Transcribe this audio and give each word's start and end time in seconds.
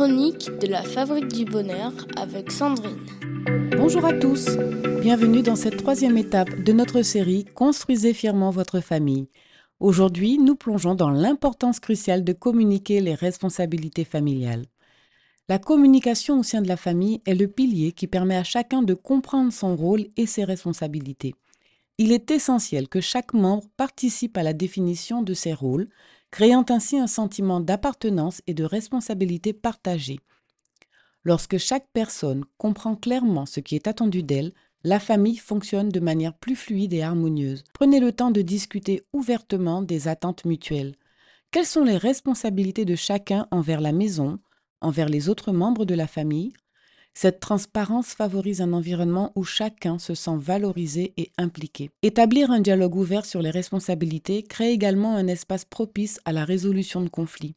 chroniques 0.00 0.48
de 0.62 0.66
la 0.66 0.82
Fabrique 0.82 1.28
du 1.28 1.44
Bonheur 1.44 1.92
avec 2.16 2.50
Sandrine. 2.50 3.04
Bonjour 3.76 4.02
à 4.06 4.14
tous, 4.14 4.48
bienvenue 5.02 5.42
dans 5.42 5.56
cette 5.56 5.76
troisième 5.76 6.16
étape 6.16 6.62
de 6.62 6.72
notre 6.72 7.02
série 7.02 7.44
Construisez 7.44 8.14
fièrement 8.14 8.48
votre 8.48 8.80
famille. 8.80 9.28
Aujourd'hui, 9.78 10.38
nous 10.38 10.54
plongeons 10.54 10.94
dans 10.94 11.10
l'importance 11.10 11.80
cruciale 11.80 12.24
de 12.24 12.32
communiquer 12.32 13.02
les 13.02 13.14
responsabilités 13.14 14.06
familiales. 14.06 14.64
La 15.50 15.58
communication 15.58 16.40
au 16.40 16.42
sein 16.44 16.62
de 16.62 16.68
la 16.68 16.78
famille 16.78 17.20
est 17.26 17.34
le 17.34 17.48
pilier 17.48 17.92
qui 17.92 18.06
permet 18.06 18.36
à 18.36 18.42
chacun 18.42 18.80
de 18.80 18.94
comprendre 18.94 19.52
son 19.52 19.76
rôle 19.76 20.06
et 20.16 20.24
ses 20.24 20.44
responsabilités. 20.44 21.34
Il 21.98 22.10
est 22.12 22.30
essentiel 22.30 22.88
que 22.88 23.02
chaque 23.02 23.34
membre 23.34 23.64
participe 23.76 24.38
à 24.38 24.42
la 24.42 24.54
définition 24.54 25.22
de 25.22 25.34
ses 25.34 25.52
rôles, 25.52 25.90
créant 26.30 26.64
ainsi 26.68 26.98
un 26.98 27.06
sentiment 27.06 27.60
d'appartenance 27.60 28.42
et 28.46 28.54
de 28.54 28.64
responsabilité 28.64 29.52
partagée. 29.52 30.20
Lorsque 31.24 31.58
chaque 31.58 31.88
personne 31.92 32.44
comprend 32.56 32.96
clairement 32.96 33.46
ce 33.46 33.60
qui 33.60 33.74
est 33.74 33.88
attendu 33.88 34.22
d'elle, 34.22 34.52
la 34.84 34.98
famille 34.98 35.36
fonctionne 35.36 35.90
de 35.90 36.00
manière 36.00 36.34
plus 36.34 36.56
fluide 36.56 36.94
et 36.94 37.02
harmonieuse. 37.02 37.64
Prenez 37.74 38.00
le 38.00 38.12
temps 38.12 38.30
de 38.30 38.40
discuter 38.40 39.02
ouvertement 39.12 39.82
des 39.82 40.08
attentes 40.08 40.46
mutuelles. 40.46 40.94
Quelles 41.50 41.66
sont 41.66 41.84
les 41.84 41.98
responsabilités 41.98 42.86
de 42.86 42.94
chacun 42.94 43.46
envers 43.50 43.80
la 43.80 43.92
maison, 43.92 44.38
envers 44.80 45.08
les 45.08 45.28
autres 45.28 45.52
membres 45.52 45.84
de 45.84 45.94
la 45.94 46.06
famille 46.06 46.54
Cette 47.14 47.40
transparence 47.40 48.14
favorise 48.14 48.60
un 48.60 48.72
environnement 48.72 49.32
où 49.34 49.44
chacun 49.44 49.98
se 49.98 50.14
sent 50.14 50.36
valorisé 50.38 51.12
et 51.16 51.30
impliqué. 51.38 51.90
Établir 52.02 52.50
un 52.50 52.60
dialogue 52.60 52.96
ouvert 52.96 53.26
sur 53.26 53.42
les 53.42 53.50
responsabilités 53.50 54.42
crée 54.42 54.72
également 54.72 55.16
un 55.16 55.26
espace 55.26 55.64
propice 55.64 56.20
à 56.24 56.32
la 56.32 56.44
résolution 56.44 57.00
de 57.00 57.08
conflits. 57.08 57.54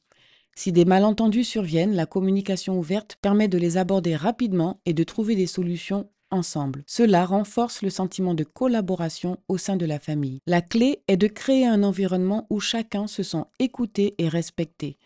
Si 0.55 0.72
des 0.72 0.86
malentendus 0.86 1.45
surviennent, 1.45 1.95
la 1.95 2.05
communication 2.05 2.78
ouverte 2.78 3.17
permet 3.22 3.47
de 3.47 3.58
les 3.58 3.78
aborder 3.78 4.16
rapidement 4.16 4.80
et 4.86 4.94
de 4.94 5.03
trouver 5.03 5.36
des 5.36 5.47
solutions 5.47 6.09
ensemble. 6.30 6.83
Cela 6.88 7.25
renforce 7.25 7.81
le 7.81 7.89
sentiment 7.89 8.33
de 8.33 8.44
collaboration 8.44 9.38
au 9.47 9.58
sein 9.58 9.78
de 9.78 9.85
la 9.85 10.00
famille. 10.00 10.39
La 10.47 10.61
clé 10.61 11.00
est 11.08 11.17
de 11.17 11.28
créer 11.28 11.66
un 11.66 11.83
environnement 11.83 12.47
où 12.50 12.59
chacun 12.59 13.08
se 13.08 13.23
sent 13.23 13.44
écouté 13.59 14.16
et 14.17 14.28
respecté. 14.28 14.97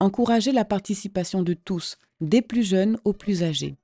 Encourager 0.00 0.52
la 0.52 0.64
participation 0.64 1.42
de 1.42 1.54
tous, 1.54 1.96
des 2.20 2.42
plus 2.42 2.62
jeunes 2.62 2.98
aux 3.04 3.12
plus 3.12 3.42
âgés. 3.42 3.76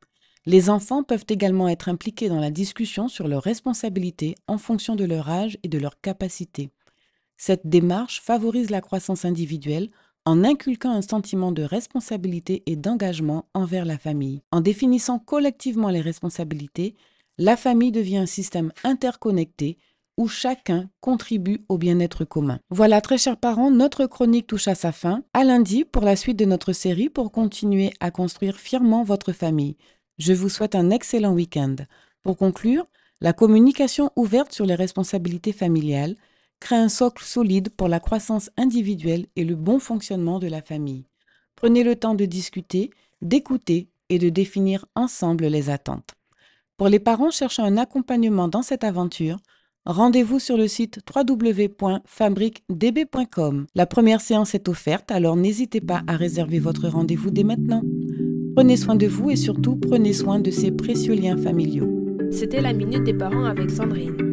Les 0.46 0.70
enfants 0.70 1.02
peuvent 1.02 1.27
également 1.28 1.69
être 1.69 1.88
impliqués 1.88 2.28
dans 2.28 2.41
la 2.41 2.50
discussion 2.50 3.08
sur 3.08 3.28
leurs 3.28 3.42
responsabilités 3.42 4.36
en 4.46 4.56
fonction 4.56 4.96
de 4.96 5.05
leur 5.05 5.28
âge 5.28 5.58
et 5.62 5.69
de 5.69 5.78
leurs 5.78 6.00
capacités. 6.00 6.70
Cette 7.36 7.66
démarche 7.66 8.20
favorise 8.22 8.70
la 8.70 8.80
croissance 8.80 9.24
individuelle 9.24 9.91
en 10.24 10.44
inculquant 10.44 10.92
un 10.92 11.02
sentiment 11.02 11.52
de 11.52 11.62
responsabilité 11.62 12.62
et 12.66 12.77
d'engagement 12.77 13.46
envers 13.55 13.84
la 13.84 13.98
famille. 13.98 14.42
En 14.50 14.61
définissant 14.61 15.18
collectivement 15.18 15.88
les 15.88 16.00
responsabilités, 16.00 16.94
la 17.38 17.56
famille 17.56 17.92
devient 17.92 18.18
un 18.18 18.27
système 18.27 18.72
interconnecté 18.84 19.78
où 20.18 20.28
chacun 20.28 20.91
contribue 21.00 21.64
au 21.70 21.78
bien-être 21.78 22.27
commun. 22.27 22.61
Voilà, 22.68 23.00
très 23.00 23.16
chers 23.16 23.38
parents, 23.38 23.70
notre 23.70 24.06
chronique 24.06 24.46
touche 24.46 24.68
à 24.68 24.74
sa 24.74 24.92
fin. 24.92 25.22
À 25.33 25.44
lundi 25.44 25.84
pour 25.86 26.02
la 26.02 26.16
suite 26.16 26.38
de 26.38 26.44
notre 26.44 26.74
série 26.74 27.08
pour 27.08 27.33
continuer 27.33 27.94
à 28.00 28.11
construire 28.11 28.58
fièrement 28.58 29.02
votre 29.02 29.33
famille. 29.33 29.77
Je 30.21 30.33
vous 30.35 30.51
souhaite 30.51 30.75
un 30.75 30.91
excellent 30.91 31.33
week-end. 31.33 31.77
Pour 32.23 32.37
conclure, 32.37 32.87
la 33.23 33.33
communication 33.33 34.11
ouverte 34.17 34.53
sur 34.53 34.67
les 34.67 34.75
responsabilités 34.75 35.53
familiales 35.53 36.17
crée 36.61 36.77
un 36.77 36.91
socle 36.91 37.25
solide 37.25 37.70
pour 37.70 37.89
la 37.89 38.01
croissance 38.01 38.51
individuelle 38.59 39.25
et 39.36 39.45
le 39.45 39.55
bon 39.55 39.79
fonctionnement 39.79 40.39
de 40.39 40.47
la 40.47 40.61
famille. 40.61 41.07
Prenez 41.57 41.85
le 41.85 41.97
temps 41.97 42.14
de 42.14 42.27
discuter, 42.27 42.91
d'écouter 43.23 43.89
et 44.11 44.19
de 44.19 44.29
définir 44.29 44.85
ensemble 44.95 45.47
les 45.47 45.70
attentes. 45.70 46.11
Pour 46.77 46.89
les 46.89 47.01
parents 47.01 47.30
cherchant 47.30 47.64
un 47.64 47.79
accompagnement 47.79 48.48
dans 48.48 48.61
cette 48.61 48.85
aventure, 48.85 49.39
rendez-vous 49.86 50.39
sur 50.39 50.59
le 50.59 50.69
site 50.69 51.01
www.fabriquedb.com. 51.14 53.67
La 53.75 53.86
première 53.86 54.20
séance 54.20 54.55
est 54.55 54.69
offerte, 54.69 55.11
alors 55.11 55.36
n'hésitez 55.36 55.80
pas 55.80 56.03
à 56.07 56.19
réserver 56.19 56.59
votre 56.59 56.89
rendez-vous 56.89 57.30
dès 57.30 57.45
maintenant. 57.45 57.80
Prenez 58.55 58.77
soin 58.77 58.96
de 58.96 59.06
vous 59.06 59.30
et 59.30 59.36
surtout 59.36 59.77
prenez 59.77 60.12
soin 60.12 60.40
de 60.40 60.50
ces 60.50 60.70
précieux 60.70 61.14
liens 61.14 61.36
familiaux. 61.36 61.88
C'était 62.30 62.61
la 62.61 62.72
Minute 62.72 63.05
des 63.05 63.14
Parents 63.14 63.44
avec 63.44 63.70
Sandrine. 63.70 64.30